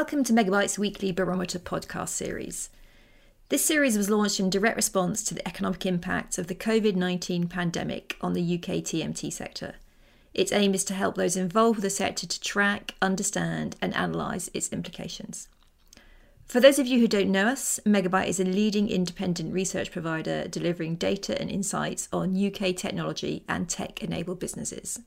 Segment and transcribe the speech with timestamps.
[0.00, 2.70] Welcome to Megabuyte's weekly Barometer podcast series.
[3.50, 7.48] This series was launched in direct response to the economic impact of the COVID 19
[7.48, 9.74] pandemic on the UK TMT sector.
[10.32, 14.48] Its aim is to help those involved with the sector to track, understand, and analyse
[14.54, 15.48] its implications.
[16.46, 20.48] For those of you who don't know us, Megabuyte is a leading independent research provider
[20.48, 25.00] delivering data and insights on UK technology and tech enabled businesses.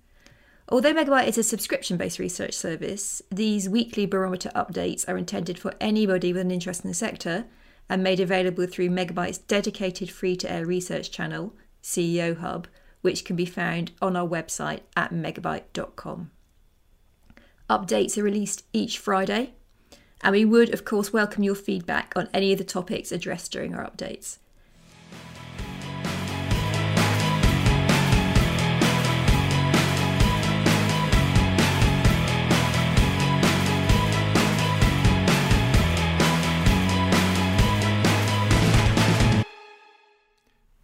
[0.70, 5.73] Although Megabuyte is a subscription based research service, these weekly barometer updates are intended for
[5.81, 7.45] anybody with an interest in the sector
[7.89, 11.53] and made available through Megabuyte's dedicated free to air research channel,
[11.84, 12.67] CEO Hub,
[13.02, 16.31] which can be found on our website at megabuyte.com.
[17.70, 19.53] Updates are released each Friday,
[20.22, 23.75] and we would, of course, welcome your feedback on any of the topics addressed during
[23.75, 24.38] our updates.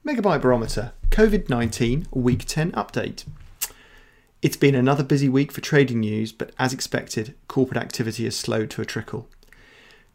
[0.09, 3.25] Megabuyte Barometer COVID 19 Week 10 update.
[4.41, 8.71] It's been another busy week for trading news, but as expected, corporate activity has slowed
[8.71, 9.29] to a trickle.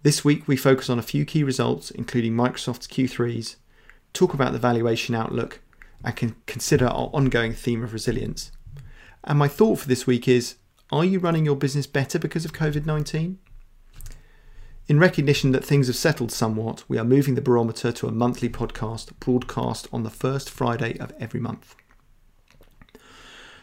[0.03, 3.55] This week, we focus on a few key results, including Microsoft's Q3s,
[4.13, 5.61] talk about the valuation outlook,
[6.03, 8.51] and can consider our ongoing theme of resilience.
[9.23, 10.57] And my thought for this week is
[10.91, 13.39] Are you running your business better because of COVID 19?
[14.87, 18.51] In recognition that things have settled somewhat, we are moving the barometer to a monthly
[18.51, 21.75] podcast broadcast on the first Friday of every month.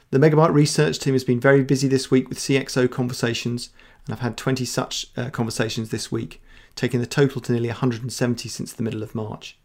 [0.10, 3.70] The Megabuyte research team has been very busy this week with CXO conversations,
[4.06, 6.42] and I've had 20 such uh, conversations this week,
[6.76, 9.60] taking the total to nearly 170 since the middle of March.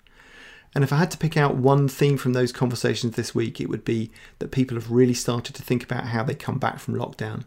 [0.74, 3.70] And if I had to pick out one theme from those conversations this week, it
[3.70, 6.96] would be that people have really started to think about how they come back from
[6.96, 7.44] lockdown.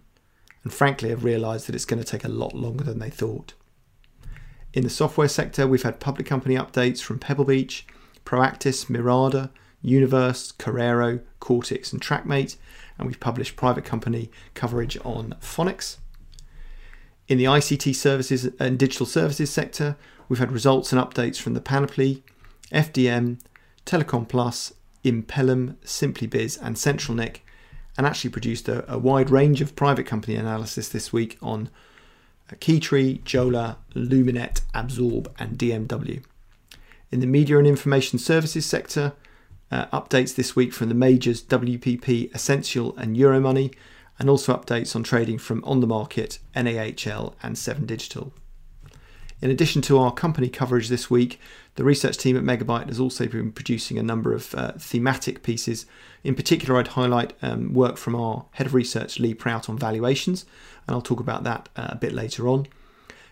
[0.63, 3.53] And frankly, have realised that it's going to take a lot longer than they thought.
[4.71, 7.87] In the software sector, we've had public company updates from Pebble Beach,
[8.23, 9.49] Proactis, Mirada,
[9.81, 12.55] Universe, Carrero, Cortex, and TrackMate,
[12.97, 15.97] and we've published private company coverage on Phonics.
[17.27, 19.97] In the ICT services and digital services sector,
[20.27, 22.23] we've had results and updates from the Panoply,
[22.71, 23.39] FDM,
[23.87, 27.37] Telecom Plus, Impellam, SimplyBiz, and CentralNic,
[27.97, 31.69] and actually produced a, a wide range of private company analysis this week on
[32.55, 36.23] Keytree, Jola, Luminet, Absorb, and DMW.
[37.11, 39.13] In the media and information services sector,
[39.71, 43.73] uh, updates this week from the majors WPP, Ascential, and Euromoney,
[44.17, 48.33] and also updates on trading from On the Market, NAHL, and 7 Digital.
[49.41, 51.39] In addition to our company coverage this week,
[51.79, 55.85] the research team at Megabuyte has also been producing a number of uh, thematic pieces.
[56.25, 60.45] In particular, I'd highlight um, work from our head of research, Lee Prout, on valuations,
[60.85, 62.67] and I'll talk about that uh, a bit later on.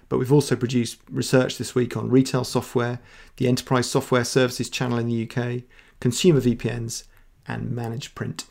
[0.07, 3.01] But we've also produced research this week on retail software,
[3.35, 5.63] the enterprise software services channel in the UK,
[5.99, 7.03] consumer VPNs,
[7.49, 8.45] and managed print.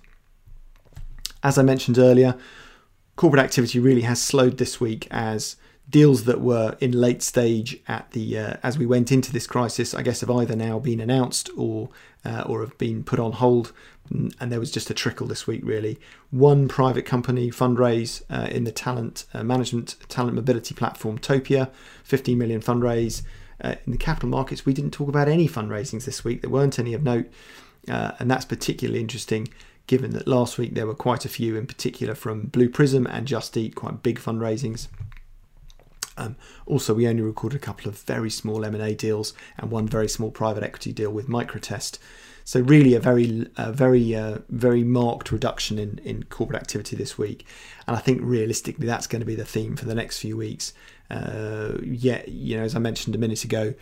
[1.42, 2.36] As I mentioned earlier,
[3.16, 5.56] corporate activity really has slowed this week as
[5.88, 9.94] deals that were in late stage at the uh, as we went into this crisis,
[9.94, 11.90] I guess have either now been announced or
[12.24, 13.72] uh, or have been put on hold.
[14.08, 15.98] And there was just a trickle this week, really.
[16.30, 21.70] One private company fundraise uh, in the talent uh, management, talent mobility platform Topia,
[22.04, 23.22] 15 million fundraise.
[23.60, 26.42] Uh, in the capital markets, we didn't talk about any fundraisings this week.
[26.42, 27.26] There weren't any of note,
[27.88, 29.48] uh, and that's particularly interesting
[29.86, 33.26] given that last week there were quite a few, in particular from Blue Prism and
[33.26, 34.88] Just Eat, quite big fundraisings.
[36.16, 40.08] Um, also, we only recorded a couple of very small M&A deals and one very
[40.08, 41.98] small private equity deal with Microtest.
[42.44, 47.44] So really, a very, very, uh, very marked reduction in, in corporate activity this week,
[47.88, 50.72] and I think realistically that's going to be the theme for the next few weeks.
[51.10, 53.74] Uh, yeah, you know, as I mentioned a minute ago,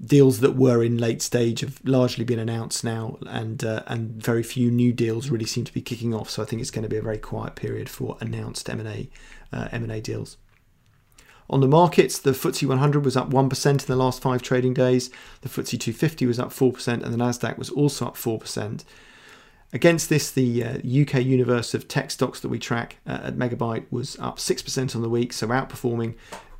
[0.00, 4.44] deals that were in late stage have largely been announced now, and uh, and very
[4.44, 6.30] few new deals really seem to be kicking off.
[6.30, 8.88] So I think it's going to be a very quiet period for announced M and
[8.88, 9.08] A
[9.52, 10.36] uh, M and A deals.
[11.50, 15.10] On the markets, the FTSE 100 was up 1% in the last five trading days,
[15.40, 18.84] the FTSE 250 was up 4%, and the Nasdaq was also up 4%.
[19.72, 23.86] Against this, the uh, UK universe of tech stocks that we track uh, at Megabuyte
[23.90, 26.14] was up 6% on the week, so outperforming,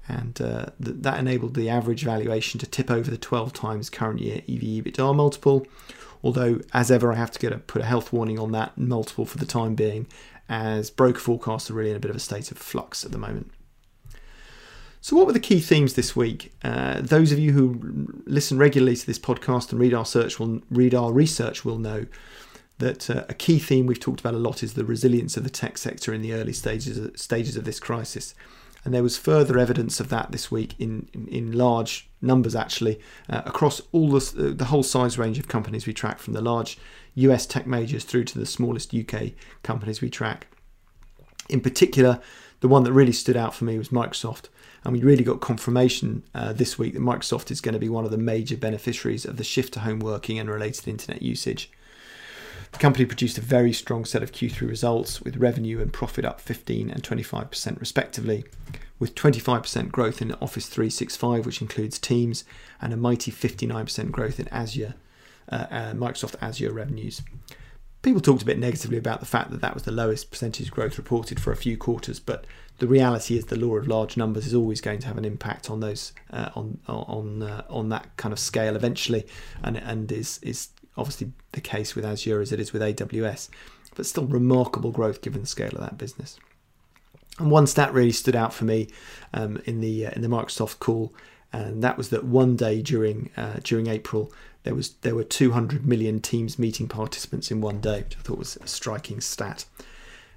[0.08, 4.18] and uh, th- that enabled the average valuation to tip over the 12 times current
[4.18, 5.68] year EV EBITDA multiple.
[6.24, 9.24] Although, as ever, I have to get a, put a health warning on that multiple
[9.24, 10.08] for the time being,
[10.48, 13.18] as broker forecasts are really in a bit of a state of flux at the
[13.18, 13.52] moment.
[15.02, 16.52] So, what were the key themes this week?
[16.62, 20.60] Uh, those of you who listen regularly to this podcast and read our search will
[20.70, 22.04] read our research will know
[22.78, 25.50] that uh, a key theme we've talked about a lot is the resilience of the
[25.50, 28.34] tech sector in the early stages stages of this crisis.
[28.84, 32.98] And there was further evidence of that this week in, in, in large numbers, actually,
[33.28, 36.40] uh, across all the, uh, the whole size range of companies we track, from the
[36.40, 36.78] large
[37.14, 39.32] US tech majors through to the smallest UK
[39.62, 40.46] companies we track.
[41.50, 42.20] In particular,
[42.60, 44.48] the one that really stood out for me was Microsoft.
[44.84, 48.04] And we really got confirmation uh, this week that Microsoft is going to be one
[48.04, 51.70] of the major beneficiaries of the shift to home working and related internet usage.
[52.72, 56.40] The company produced a very strong set of Q3 results with revenue and profit up
[56.40, 58.44] 15 and 25% respectively,
[58.98, 62.44] with 25% growth in Office 365, which includes Teams,
[62.80, 64.94] and a mighty 59% growth in Azure,
[65.50, 67.22] uh, uh, Microsoft Azure revenues.
[68.02, 70.96] People talked a bit negatively about the fact that that was the lowest percentage growth
[70.96, 72.46] reported for a few quarters, but
[72.78, 75.70] the reality is the law of large numbers is always going to have an impact
[75.70, 79.26] on those uh, on on uh, on that kind of scale eventually,
[79.62, 83.50] and and is is obviously the case with Azure as it is with AWS,
[83.94, 86.38] but still remarkable growth given the scale of that business.
[87.38, 88.88] And one stat really stood out for me
[89.34, 91.12] um, in the uh, in the Microsoft call,
[91.52, 94.32] and that was that one day during uh, during April
[94.62, 98.38] there was there were 200 million Teams meeting participants in one day, which I thought
[98.38, 99.64] was a striking stat,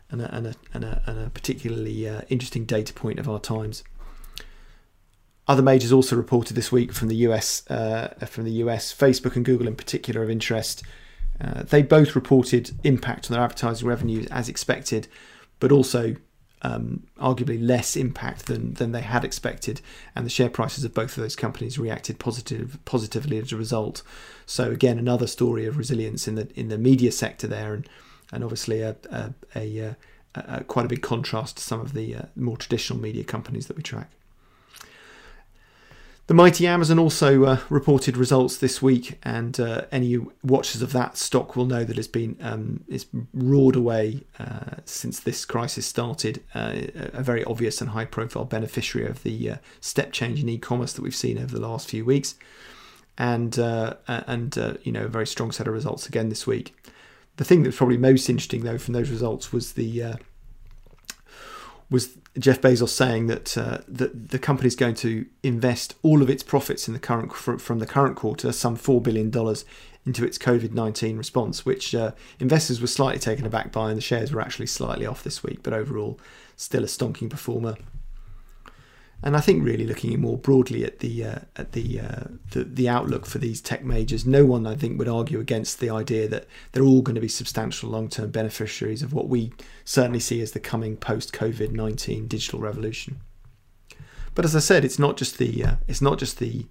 [0.09, 3.39] and a, and a, and a, and a particularly uh, interesting data point of our
[3.39, 3.83] times.
[5.45, 9.43] Other majors also reported this week from the US, uh, from the US, Facebook and
[9.43, 10.83] Google in particular of interest.
[11.41, 15.07] Uh, they both reported impact on their advertising revenues as expected,
[15.59, 16.15] but also
[16.63, 19.81] um, arguably less impact than than they had expected,
[20.15, 24.01] and the share prices of both of those companies reacted positive positively as a result.
[24.45, 27.89] So again, another story of resilience in the in the media sector there, and
[28.31, 29.95] and obviously a a, a, a,
[30.35, 33.77] a quite a big contrast to some of the uh, more traditional media companies that
[33.77, 34.09] we track.
[36.27, 41.17] The mighty Amazon also uh, reported results this week, and uh, any watchers of that
[41.17, 46.41] stock will know that it's been um, it's roared away uh, since this crisis started.
[46.55, 51.01] Uh, a very obvious and high-profile beneficiary of the uh, step change in e-commerce that
[51.01, 52.35] we've seen over the last few weeks,
[53.17, 56.73] and uh, and you know a very strong set of results again this week.
[57.35, 60.15] The thing that's probably most interesting though from those results was the
[61.89, 66.29] was Jeff Bezos saying that uh, that the company is going to invest all of
[66.29, 69.65] its profits in the current from the current quarter, some four billion dollars,
[70.05, 74.01] into its COVID nineteen response, which uh, investors were slightly taken aback by, and the
[74.01, 76.19] shares were actually slightly off this week, but overall
[76.55, 77.75] still a stonking performer.
[79.25, 82.89] And I think really looking more broadly at the uh, at the, uh, the, the
[82.89, 86.45] outlook for these tech majors, no one I think would argue against the idea that
[86.71, 89.53] they're all going to be substantial long-term beneficiaries of what we
[89.85, 93.21] certainly see as the coming post-COVID nineteen digital revolution.
[94.35, 96.65] But as I said, it's not just the uh, it's not just the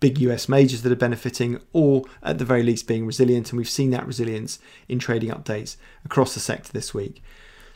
[0.00, 3.68] big US majors that are benefiting, or at the very least being resilient, and we've
[3.68, 4.58] seen that resilience
[4.88, 5.76] in trading updates
[6.06, 7.22] across the sector this week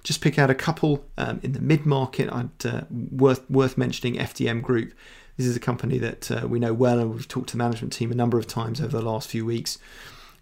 [0.05, 2.33] just pick out a couple um, in the mid market.
[2.33, 4.93] I'd uh, worth worth mentioning FDM Group.
[5.37, 7.93] This is a company that uh, we know well, and we've talked to the management
[7.93, 9.79] team a number of times over the last few weeks.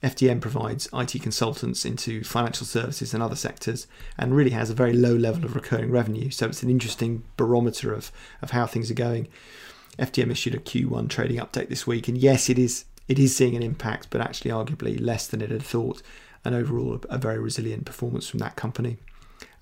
[0.03, 3.87] FDM provides IT consultants into financial services and other sectors
[4.19, 6.29] and really has a very low level of recurring revenue.
[6.29, 8.11] So it's an interesting barometer of,
[8.43, 9.29] of how things are going.
[10.01, 13.55] FDM issued a Q1 trading update this week, and yes, it is it is seeing
[13.55, 16.03] an impact, but actually arguably less than it had thought,
[16.45, 18.99] and overall a very resilient performance from that company.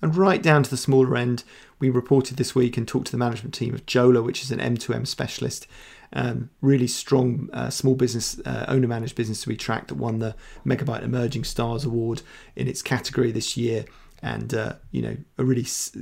[0.01, 1.43] And right down to the smaller end,
[1.79, 4.59] we reported this week and talked to the management team of Jola, which is an
[4.59, 5.67] M2M specialist.
[6.13, 10.19] Um, really strong uh, small business uh, owner managed business to be tracked that won
[10.19, 12.21] the Megabuyte Emerging Stars Award
[12.55, 13.85] in its category this year,
[14.21, 15.95] and uh, you know a really s-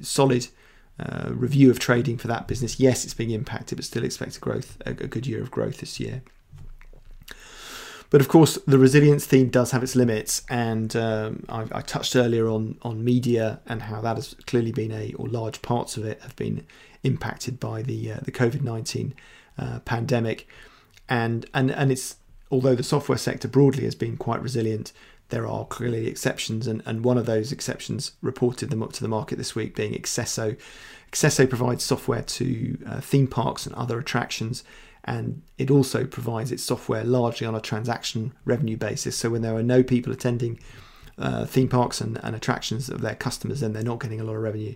[0.00, 0.48] solid
[0.98, 2.80] uh, review of trading for that business.
[2.80, 5.78] Yes, it's being impacted, but still expect a growth, a, a good year of growth
[5.78, 6.22] this year.
[8.14, 12.14] But of course, the resilience theme does have its limits, and um, I, I, touched
[12.14, 16.04] earlier on on media and how that has clearly been a, or large parts of
[16.04, 16.64] it have been
[17.02, 19.14] impacted by the uh, the COVID nineteen
[19.58, 20.46] uh, pandemic,
[21.08, 22.18] and and and it's
[22.52, 24.92] although the software sector broadly has been quite resilient,
[25.30, 29.08] there are clearly exceptions, and, and one of those exceptions reported them up to the
[29.08, 30.56] market this week being Accesso.
[31.10, 34.62] Accesso provides software to uh, theme parks and other attractions
[35.04, 39.16] and it also provides its software largely on a transaction revenue basis.
[39.16, 40.58] So when there are no people attending
[41.18, 44.34] uh, theme parks and, and, attractions of their customers, then they're not getting a lot
[44.34, 44.74] of revenue.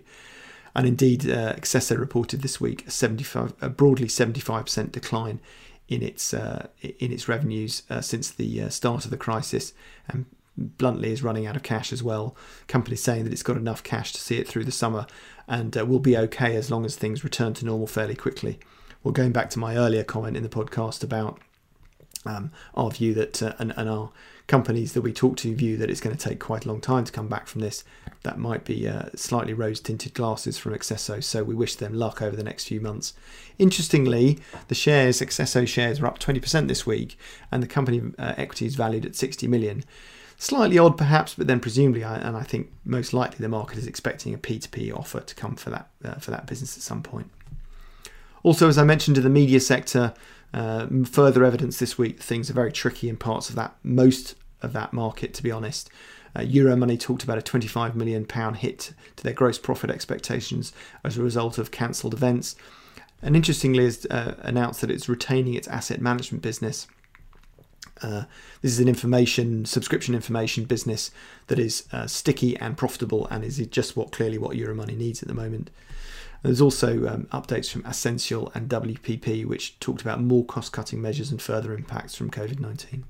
[0.75, 5.41] And indeed, uh, Accesso reported this week a 75, a broadly 75% decline
[5.89, 9.73] in its uh, in its revenues uh, since the uh, start of the crisis,
[10.07, 12.37] and bluntly is running out of cash as well.
[12.67, 15.07] Companies saying that it's got enough cash to see it through the summer,
[15.47, 18.59] and uh, will be okay as long as things return to normal fairly quickly
[19.03, 21.39] well, going back to my earlier comment in the podcast about
[22.25, 24.11] um, our view that uh, and, and, our
[24.47, 27.05] companies that we talk to view that it's going to take quite a long time
[27.05, 27.83] to come back from this.
[28.23, 32.21] That might be uh, slightly rose tinted glasses from Accesso, so we wish them luck
[32.21, 33.13] over the next few months.
[33.57, 37.17] Interestingly, the shares, Accesso shares, are up 20% this week,
[37.51, 39.85] and the company uh, equity is valued at 60 million.
[40.37, 44.33] Slightly odd, perhaps, but then presumably, and I think most likely, the market is expecting
[44.33, 47.29] a P2P offer to come for that uh, for that business at some point.
[48.43, 50.13] Also, as I mentioned in the media sector,
[50.53, 54.73] uh, further evidence this week things are very tricky in parts of that most of
[54.73, 55.89] that market, to be honest.
[56.35, 61.17] Uh, Euromoney talked about a 25 million pound hit to their gross profit expectations as
[61.17, 62.55] a result of cancelled events,
[63.21, 66.87] and interestingly, has uh, announced that it's retaining its asset management business.
[68.01, 68.23] Uh,
[68.61, 71.11] this is an information subscription information business
[71.47, 75.27] that is uh, sticky and profitable, and is just what clearly what Euromoney needs at
[75.27, 75.69] the moment.
[76.43, 81.31] There's also um, updates from Ascential and WPP, which talked about more cost cutting measures
[81.31, 83.05] and further impacts from COVID 19.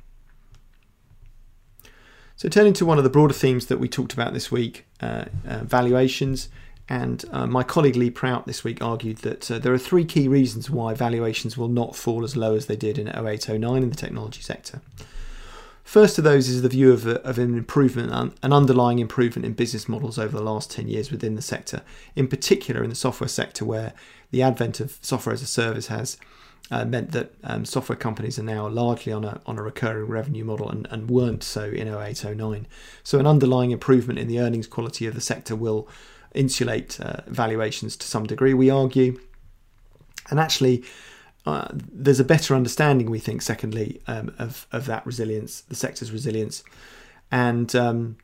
[2.36, 5.25] So, turning to one of the broader themes that we talked about this week uh,
[5.48, 6.50] uh, valuations.
[6.91, 10.27] And uh, my colleague Lee Prout this week argued that uh, there are three key
[10.27, 13.89] reasons why valuations will not fall as low as they did in 08 09 in
[13.91, 14.81] the technology sector.
[15.83, 18.12] First of those is the view of, a, of an improvement,
[18.43, 21.81] an underlying improvement in business models over the last 10 years within the sector,
[22.15, 23.93] in particular in the software sector, where
[24.29, 26.17] the advent of software as a service has
[26.71, 30.43] uh, meant that um, software companies are now largely on a, on a recurring revenue
[30.43, 32.67] model and, and weren't so in 08 09.
[33.03, 35.88] So, an underlying improvement in the earnings quality of the sector will
[36.33, 39.19] insulate uh, valuations to some degree, we argue.
[40.29, 40.83] And actually,
[41.46, 46.12] uh, there's a better understanding, we think, secondly, um, of, of that resilience, the sector's
[46.12, 46.63] resilience.
[47.31, 48.17] And, um,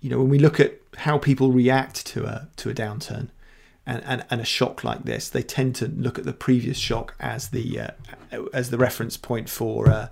[0.00, 3.28] you know, when we look at how people react to a, to a downturn
[3.86, 7.14] and, and, and a shock like this, they tend to look at the previous shock
[7.18, 7.90] as the, uh,
[8.52, 10.08] as the reference point for, uh,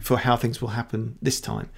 [0.00, 1.70] for how things will happen this time.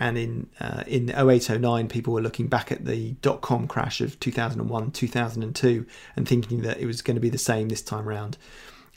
[0.00, 4.18] And in uh, in 0809, people were looking back at the dot com crash of
[4.18, 8.36] 2001, 2002, and thinking that it was going to be the same this time around.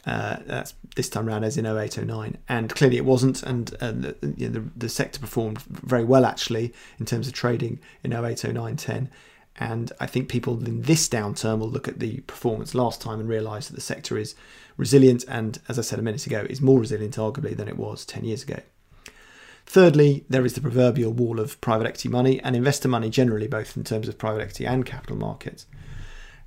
[0.08, 4.34] Uh, that's this time around as in 0809 and clearly it wasn't and, and the,
[4.38, 8.78] you know, the, the, sector performed very well actually in terms of trading in 0809
[8.78, 9.10] 10
[9.58, 13.28] and I think people in this downturn will look at the performance last time and
[13.28, 14.34] realise that the sector is
[14.78, 18.06] resilient and as I said a minute ago is more resilient arguably than it was
[18.06, 18.62] 10 years ago.
[19.66, 23.76] Thirdly, there is the proverbial wall of private equity money and investor money generally, both
[23.76, 25.66] in terms of private equity and capital markets.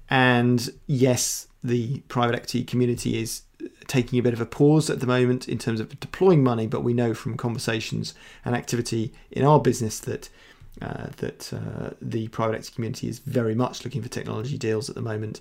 [0.08, 3.42] And yes, the private equity community is
[3.86, 6.84] taking a bit of a pause at the moment in terms of deploying money, but
[6.84, 8.14] we know from conversations
[8.44, 10.28] and activity in our business that
[10.80, 14.94] uh, that uh, the private equity community is very much looking for technology deals at
[14.94, 15.40] the moment,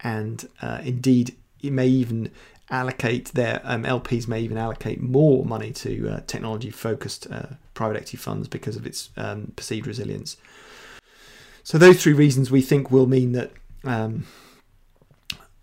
[0.00, 2.30] and uh, indeed it may even
[2.70, 7.96] allocate their um, LPs may even allocate more money to uh, technology focused uh, private
[7.96, 10.36] equity funds because of its um, perceived resilience.
[11.64, 13.52] So those three reasons we think will mean that.
[13.84, 14.26] Um,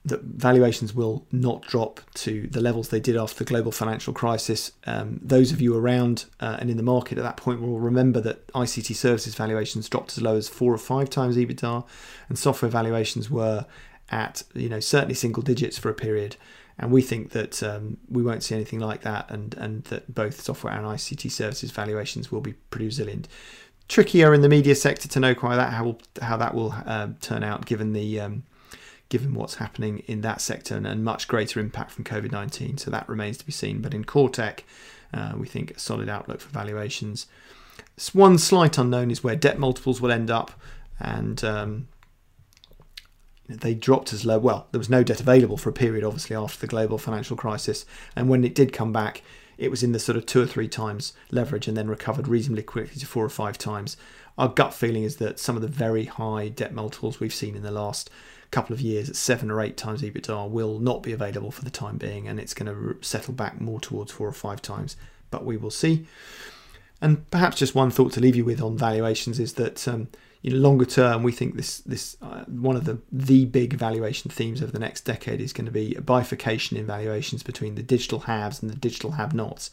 [0.05, 4.71] that valuations will not drop to the levels they did after the global financial crisis.
[4.85, 8.21] Um, those of you around uh, and in the market at that point will remember
[8.21, 11.83] that ICT services valuations dropped as low as four or five times EBITDA,
[12.29, 13.65] and software valuations were
[14.11, 16.35] at you know certainly single digits for a period.
[16.77, 20.39] And we think that um, we won't see anything like that, and and that both
[20.41, 23.27] software and ICT services valuations will be pretty resilient.
[23.87, 27.43] Trickier in the media sector to know quite that how how that will uh, turn
[27.43, 28.43] out, given the um,
[29.09, 32.77] given what's happening in that sector and, and much greater impact from COVID 19.
[32.77, 33.81] So that remains to be seen.
[33.81, 34.63] But in core tech,
[35.13, 37.27] uh, we think a solid outlook for valuations.
[38.13, 40.51] One slight unknown is where debt multiples will end up.
[40.99, 41.87] And um,
[43.47, 44.39] they dropped as low.
[44.39, 47.85] Well, there was no debt available for a period, obviously, after the global financial crisis.
[48.15, 49.21] And when it did come back,
[49.57, 52.63] it was in the sort of two or three times leverage and then recovered reasonably
[52.63, 53.97] quickly to four or five times.
[54.37, 57.63] Our gut feeling is that some of the very high debt multiples we've seen in
[57.63, 58.09] the last
[58.51, 61.69] couple of years at seven or eight times EBITDA will not be available for the
[61.69, 64.95] time being, and it's going to settle back more towards four or five times.
[65.31, 66.07] But we will see.
[67.01, 70.07] And perhaps just one thought to leave you with on valuations is that um,
[70.45, 74.29] you know, longer term, we think this this uh, one of the the big valuation
[74.29, 77.81] themes of the next decade is going to be a bifurcation in valuations between the
[77.81, 79.71] digital haves and the digital have-nots,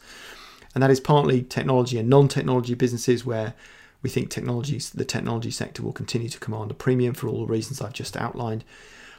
[0.73, 3.53] and that is partly technology and non-technology businesses where
[4.03, 7.51] we think technologies, the technology sector will continue to command a premium for all the
[7.51, 8.63] reasons I've just outlined.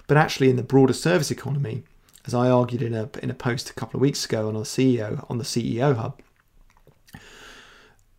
[0.06, 1.82] But actually, in the broader service economy,
[2.26, 4.62] as I argued in a in a post a couple of weeks ago on our
[4.62, 6.20] CEO on the CEO Hub,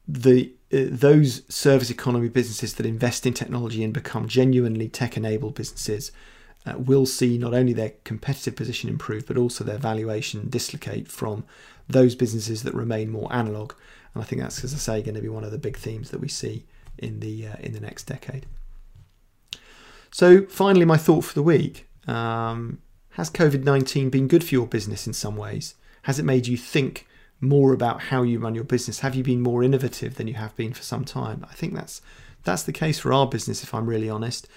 [0.07, 6.11] the uh, those service economy businesses that invest in technology and become genuinely tech-enabled businesses
[6.65, 11.43] uh, will see not only their competitive position improve, but also their valuation dislocate from
[11.87, 13.73] those businesses that remain more analog
[14.15, 16.09] And I think that's, as I say, going to be one of the big themes
[16.09, 16.65] that we see
[16.97, 18.47] in the uh, in the next decade.
[20.09, 22.81] So, finally, my thought for the week: um,
[23.11, 25.75] Has COVID nineteen been good for your business in some ways?
[26.03, 27.07] Has it made you think
[27.41, 28.99] more about how you run your business?
[28.99, 31.45] Have you been more innovative than you have been for some time?
[31.49, 32.01] I think that's
[32.43, 34.47] that's the case for our business, if I'm really honest.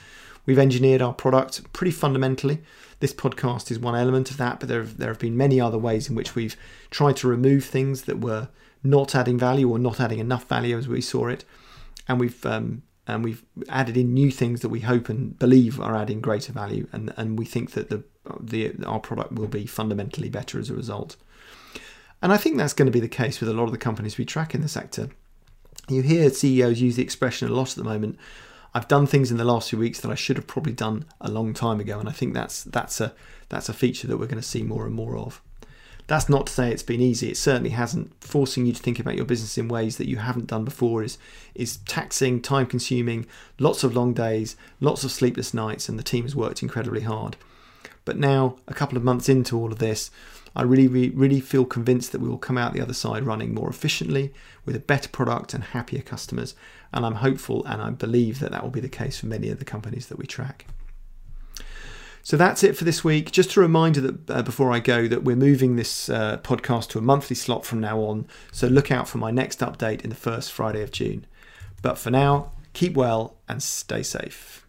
[0.47, 2.61] We've engineered our product pretty fundamentally.
[3.01, 5.77] This podcast is one element of that, but there have, there have been many other
[5.77, 6.57] ways in which we've
[6.91, 8.49] tried to remove things that were
[8.83, 11.45] not adding value or not adding enough value as we saw it,
[12.07, 15.97] and we've um, and we've added in new things that we hope and believe are
[15.97, 18.05] adding greater value, and and we think that the
[18.41, 21.17] the our product will be fundamentally better as a result.
[22.21, 24.19] And I think that's going to be the case with a lot of the companies
[24.19, 25.09] we track in the sector.
[25.89, 28.19] You hear CEOs use the expression a lot at the moment.
[28.75, 31.31] I've done things in the last few weeks that I should have probably done a
[31.31, 33.15] long time ago, and I think that's that's a
[33.49, 35.41] that's a feature that we're going to see more and more of.
[36.09, 37.31] That's not to say it's been easy.
[37.31, 38.13] It certainly hasn't.
[38.25, 41.19] Forcing you to think about your business in ways that you haven't done before is
[41.55, 43.27] is taxing, time consuming,
[43.59, 47.37] lots of long days, lots of sleepless nights, and the team has worked incredibly hard.
[48.07, 50.11] But now, a couple of months into all of this,
[50.57, 53.53] I really, really, really feel convinced that we will come out the other side running
[53.53, 54.33] more efficiently
[54.65, 56.55] with a better product and happier customers.
[56.91, 59.59] And I'm hopeful and I believe that that will be the case for many of
[59.59, 60.65] the companies that we track.
[62.29, 63.33] So that's it for this week.
[63.33, 66.99] Just a reminder that uh, before I go, that we're moving this uh, podcast to
[66.99, 68.27] a monthly slot from now on.
[68.53, 71.25] So look out for my next update in the first Friday of June.
[71.81, 74.68] But for now, keep well and stay safe.